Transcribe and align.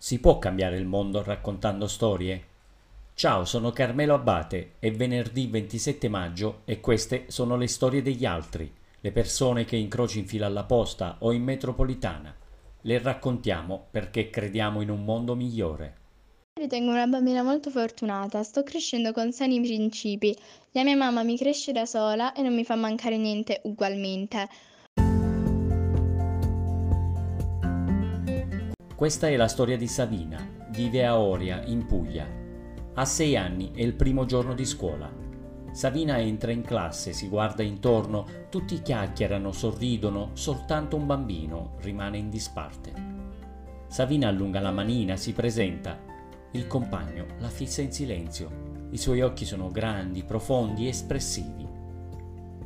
Si 0.00 0.20
può 0.20 0.38
cambiare 0.38 0.76
il 0.76 0.86
mondo 0.86 1.24
raccontando 1.24 1.88
storie? 1.88 2.44
Ciao, 3.14 3.44
sono 3.44 3.72
Carmelo 3.72 4.14
Abate, 4.14 4.74
è 4.78 4.92
venerdì 4.92 5.48
27 5.48 6.08
maggio 6.08 6.60
e 6.66 6.78
queste 6.78 7.24
sono 7.26 7.56
le 7.56 7.66
storie 7.66 8.00
degli 8.00 8.24
altri, 8.24 8.72
le 9.00 9.10
persone 9.10 9.64
che 9.64 9.74
incroci 9.74 10.20
in 10.20 10.28
fila 10.28 10.46
alla 10.46 10.62
posta 10.62 11.16
o 11.18 11.32
in 11.32 11.42
metropolitana. 11.42 12.32
Le 12.82 12.98
raccontiamo 13.00 13.86
perché 13.90 14.30
crediamo 14.30 14.82
in 14.82 14.90
un 14.90 15.04
mondo 15.04 15.34
migliore. 15.34 15.96
Ritengo 16.54 16.92
una 16.92 17.08
bambina 17.08 17.42
molto 17.42 17.68
fortunata, 17.68 18.44
sto 18.44 18.62
crescendo 18.62 19.10
con 19.10 19.32
sani 19.32 19.60
principi. 19.60 20.32
La 20.70 20.84
mia 20.84 20.96
mamma 20.96 21.24
mi 21.24 21.36
cresce 21.36 21.72
da 21.72 21.86
sola 21.86 22.32
e 22.34 22.42
non 22.42 22.54
mi 22.54 22.64
fa 22.64 22.76
mancare 22.76 23.16
niente 23.16 23.62
ugualmente. 23.64 24.48
Questa 28.98 29.28
è 29.28 29.36
la 29.36 29.46
storia 29.46 29.76
di 29.76 29.86
Savina, 29.86 30.44
vive 30.70 31.06
a 31.06 31.20
Oria, 31.20 31.62
in 31.66 31.86
Puglia. 31.86 32.26
Ha 32.94 33.04
sei 33.04 33.36
anni, 33.36 33.70
è 33.72 33.80
il 33.80 33.94
primo 33.94 34.24
giorno 34.24 34.54
di 34.54 34.64
scuola. 34.64 35.08
Savina 35.70 36.18
entra 36.18 36.50
in 36.50 36.62
classe, 36.62 37.12
si 37.12 37.28
guarda 37.28 37.62
intorno, 37.62 38.26
tutti 38.50 38.82
chiacchierano, 38.82 39.52
sorridono, 39.52 40.30
soltanto 40.32 40.96
un 40.96 41.06
bambino 41.06 41.76
rimane 41.82 42.18
in 42.18 42.28
disparte. 42.28 42.92
Savina 43.86 44.26
allunga 44.26 44.58
la 44.58 44.72
manina, 44.72 45.14
si 45.14 45.32
presenta. 45.32 45.96
Il 46.50 46.66
compagno 46.66 47.26
la 47.38 47.50
fissa 47.50 47.82
in 47.82 47.92
silenzio. 47.92 48.88
I 48.90 48.96
suoi 48.96 49.20
occhi 49.20 49.44
sono 49.44 49.70
grandi, 49.70 50.24
profondi, 50.24 50.86
e 50.86 50.88
espressivi. 50.88 51.68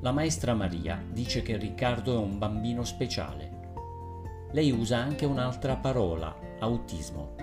La 0.00 0.10
maestra 0.10 0.54
Maria 0.54 1.00
dice 1.08 1.42
che 1.42 1.56
Riccardo 1.56 2.14
è 2.14 2.18
un 2.18 2.36
bambino 2.36 2.82
speciale 2.82 3.55
lei 4.52 4.70
usa 4.70 4.98
anche 4.98 5.26
un'altra 5.26 5.76
parola, 5.76 6.34
autismo. 6.60 7.34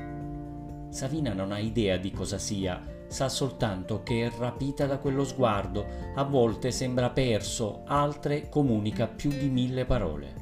Savina 0.90 1.34
non 1.34 1.52
ha 1.52 1.60
idea 1.60 1.98
di 1.98 2.12
cosa 2.12 2.38
sia, 2.38 2.82
sa 3.08 3.30
soltanto 3.30 4.04
che 4.04 4.26
è 4.26 4.32
rapita 4.38 4.86
da 4.86 4.98
quello 4.98 5.24
sguardo, 5.24 5.86
a 6.16 6.24
volte 6.24 6.72
sembra 6.72 7.10
perso, 7.10 7.84
altre 7.86 8.50
comunica 8.50 9.08
più 9.08 9.30
di 9.30 9.50
mille 9.50 9.86
parole. 9.86 10.42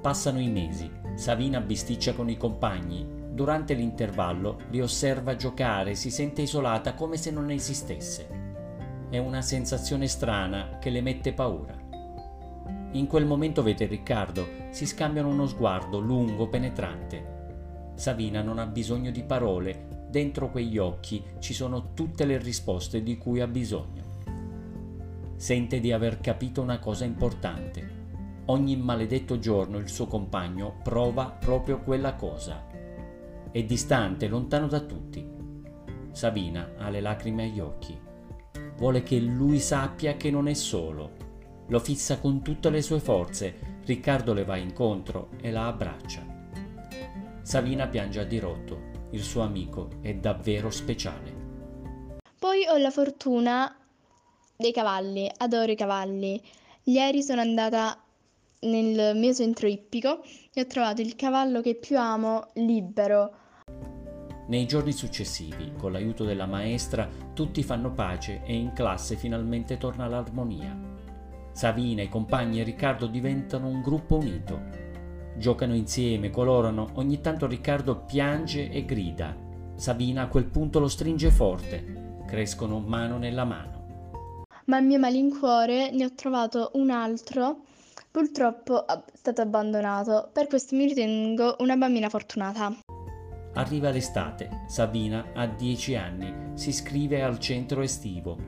Passano 0.00 0.40
i 0.40 0.48
mesi, 0.48 0.90
Savina 1.14 1.60
bisticcia 1.60 2.12
con 2.12 2.28
i 2.28 2.36
compagni, 2.36 3.06
durante 3.30 3.74
l'intervallo 3.74 4.62
li 4.70 4.80
osserva 4.80 5.36
giocare, 5.36 5.94
si 5.94 6.10
sente 6.10 6.42
isolata 6.42 6.94
come 6.94 7.16
se 7.16 7.30
non 7.30 7.50
esistesse. 7.50 8.40
È 9.10 9.18
una 9.18 9.42
sensazione 9.42 10.08
strana 10.08 10.78
che 10.78 10.90
le 10.90 11.02
mette 11.02 11.32
paura. 11.32 11.81
In 12.94 13.06
quel 13.06 13.24
momento 13.24 13.62
vede 13.62 13.86
Riccardo, 13.86 14.46
si 14.68 14.86
scambiano 14.86 15.28
uno 15.28 15.46
sguardo 15.46 15.98
lungo, 15.98 16.48
penetrante. 16.48 17.92
Savina 17.94 18.42
non 18.42 18.58
ha 18.58 18.66
bisogno 18.66 19.10
di 19.10 19.22
parole, 19.22 20.06
dentro 20.10 20.50
quegli 20.50 20.76
occhi 20.76 21.24
ci 21.38 21.54
sono 21.54 21.94
tutte 21.94 22.26
le 22.26 22.36
risposte 22.36 23.02
di 23.02 23.16
cui 23.16 23.40
ha 23.40 23.46
bisogno. 23.46 24.02
Sente 25.36 25.80
di 25.80 25.90
aver 25.90 26.20
capito 26.20 26.60
una 26.60 26.78
cosa 26.78 27.06
importante. 27.06 28.00
Ogni 28.46 28.76
maledetto 28.76 29.38
giorno 29.38 29.78
il 29.78 29.88
suo 29.88 30.06
compagno 30.06 30.74
prova 30.82 31.30
proprio 31.30 31.78
quella 31.78 32.14
cosa. 32.14 32.66
È 33.50 33.62
distante, 33.64 34.28
lontano 34.28 34.66
da 34.66 34.80
tutti. 34.80 35.26
Savina 36.10 36.72
ha 36.76 36.90
le 36.90 37.00
lacrime 37.00 37.44
agli 37.44 37.60
occhi. 37.60 37.98
Vuole 38.76 39.02
che 39.02 39.18
lui 39.18 39.60
sappia 39.60 40.18
che 40.18 40.30
non 40.30 40.46
è 40.46 40.54
solo 40.54 41.21
lo 41.68 41.78
fissa 41.78 42.18
con 42.18 42.42
tutte 42.42 42.70
le 42.70 42.82
sue 42.82 43.00
forze. 43.00 43.80
Riccardo 43.84 44.32
le 44.32 44.44
va 44.44 44.56
incontro 44.56 45.30
e 45.40 45.50
la 45.50 45.66
abbraccia. 45.66 46.24
Savina 47.42 47.88
piange 47.88 48.20
a 48.20 48.24
dirotto. 48.24 48.90
Il 49.10 49.22
suo 49.22 49.42
amico 49.42 49.88
è 50.00 50.14
davvero 50.14 50.70
speciale. 50.70 51.40
Poi 52.38 52.66
ho 52.66 52.76
la 52.76 52.90
fortuna 52.90 53.76
dei 54.56 54.72
cavalli, 54.72 55.30
adoro 55.38 55.70
i 55.70 55.76
cavalli. 55.76 56.40
Ieri 56.84 57.22
sono 57.22 57.40
andata 57.40 58.00
nel 58.60 59.16
mio 59.16 59.34
centro 59.34 59.66
ippico 59.66 60.22
e 60.52 60.60
ho 60.60 60.66
trovato 60.66 61.00
il 61.00 61.14
cavallo 61.16 61.60
che 61.60 61.74
più 61.74 61.98
amo 61.98 62.48
libero. 62.54 63.34
Nei 64.48 64.66
giorni 64.66 64.92
successivi, 64.92 65.72
con 65.78 65.92
l'aiuto 65.92 66.24
della 66.24 66.46
maestra, 66.46 67.08
tutti 67.32 67.62
fanno 67.62 67.92
pace 67.92 68.42
e 68.44 68.54
in 68.54 68.72
classe 68.72 69.16
finalmente 69.16 69.78
torna 69.78 70.06
l'armonia. 70.06 70.91
Savina, 71.52 72.02
i 72.02 72.08
compagni 72.08 72.60
e 72.60 72.64
Riccardo 72.64 73.06
diventano 73.06 73.68
un 73.68 73.82
gruppo 73.82 74.16
unito. 74.16 74.60
Giocano 75.36 75.74
insieme, 75.74 76.30
colorano, 76.30 76.90
ogni 76.94 77.20
tanto 77.20 77.46
Riccardo 77.46 78.04
piange 78.04 78.70
e 78.70 78.84
grida. 78.84 79.36
Sabina 79.74 80.22
a 80.22 80.28
quel 80.28 80.46
punto 80.46 80.78
lo 80.78 80.88
stringe 80.88 81.30
forte. 81.30 82.20
Crescono 82.26 82.80
mano 82.80 83.18
nella 83.18 83.44
mano. 83.44 84.44
Ma 84.66 84.76
al 84.76 84.84
mio 84.84 84.98
malincuore 84.98 85.90
ne 85.90 86.04
ho 86.04 86.14
trovato 86.14 86.70
un 86.74 86.90
altro, 86.90 87.64
purtroppo 88.10 88.86
è 88.86 89.02
stato 89.12 89.42
abbandonato. 89.42 90.30
Per 90.32 90.46
questo 90.46 90.74
mi 90.76 90.86
ritengo 90.86 91.56
una 91.58 91.76
bambina 91.76 92.08
fortunata. 92.08 92.74
Arriva 93.54 93.90
l'estate, 93.90 94.64
Sabina 94.66 95.32
ha 95.34 95.46
10 95.46 95.94
anni, 95.96 96.52
si 96.54 96.70
iscrive 96.70 97.22
al 97.22 97.38
centro 97.38 97.82
estivo. 97.82 98.38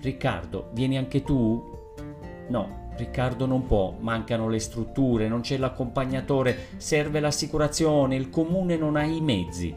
Riccardo, 0.00 0.70
vieni 0.74 0.98
anche 0.98 1.22
tu? 1.22 1.83
No, 2.48 2.90
Riccardo 2.96 3.46
non 3.46 3.66
può, 3.66 3.96
mancano 3.98 4.48
le 4.48 4.58
strutture, 4.58 5.28
non 5.28 5.40
c'è 5.40 5.56
l'accompagnatore, 5.56 6.56
serve 6.76 7.20
l'assicurazione, 7.20 8.14
il 8.14 8.30
comune 8.30 8.76
non 8.76 8.96
ha 8.96 9.04
i 9.04 9.20
mezzi. 9.20 9.74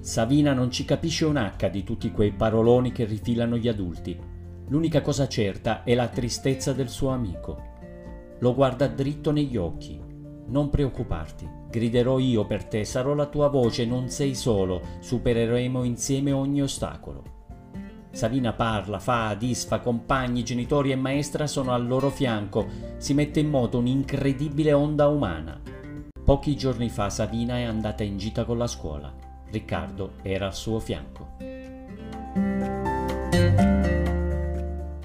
Savina 0.00 0.52
non 0.52 0.70
ci 0.70 0.84
capisce 0.84 1.24
un 1.24 1.36
H 1.36 1.68
di 1.70 1.82
tutti 1.84 2.12
quei 2.12 2.32
paroloni 2.32 2.92
che 2.92 3.04
rifilano 3.04 3.56
gli 3.56 3.68
adulti. 3.68 4.18
L'unica 4.68 5.00
cosa 5.00 5.26
certa 5.26 5.82
è 5.82 5.94
la 5.94 6.08
tristezza 6.08 6.72
del 6.72 6.88
suo 6.88 7.08
amico. 7.08 7.76
Lo 8.38 8.54
guarda 8.54 8.86
dritto 8.86 9.32
negli 9.32 9.56
occhi. 9.56 10.00
Non 10.46 10.70
preoccuparti, 10.70 11.48
griderò 11.68 12.18
io 12.18 12.46
per 12.46 12.64
te, 12.64 12.84
sarò 12.84 13.14
la 13.14 13.26
tua 13.26 13.48
voce, 13.48 13.84
non 13.84 14.08
sei 14.08 14.34
solo, 14.34 14.80
supereremo 15.00 15.82
insieme 15.82 16.32
ogni 16.32 16.62
ostacolo. 16.62 17.37
Savina 18.18 18.52
parla, 18.52 18.98
fa, 18.98 19.34
disfa, 19.34 19.78
compagni, 19.78 20.42
genitori 20.42 20.90
e 20.90 20.96
maestra 20.96 21.46
sono 21.46 21.72
al 21.72 21.86
loro 21.86 22.10
fianco. 22.10 22.66
Si 22.96 23.14
mette 23.14 23.38
in 23.38 23.48
moto 23.48 23.78
un'incredibile 23.78 24.72
onda 24.72 25.06
umana. 25.06 25.60
Pochi 26.24 26.56
giorni 26.56 26.88
fa 26.88 27.10
Savina 27.10 27.58
è 27.58 27.62
andata 27.62 28.02
in 28.02 28.18
gita 28.18 28.44
con 28.44 28.58
la 28.58 28.66
scuola. 28.66 29.14
Riccardo 29.52 30.14
era 30.22 30.46
al 30.46 30.54
suo 30.56 30.80
fianco. 30.80 31.57